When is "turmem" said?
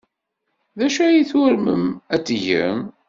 1.31-1.85